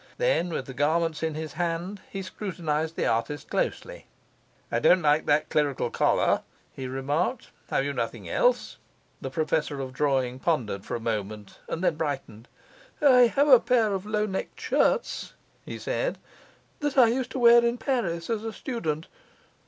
[0.17, 4.07] Then, with the garments in his hand, he scrutinized the artist closely.
[4.71, 6.41] 'I don't like that clerical collar,'
[6.73, 7.51] he remarked.
[7.69, 8.77] 'Have you nothing else?'
[9.21, 12.47] The professor of drawing pondered for a moment, and then brightened;
[12.99, 15.35] 'I have a pair of low necked shirts,'
[15.65, 16.17] he said,
[16.79, 19.05] 'that I used to wear in Paris as a student.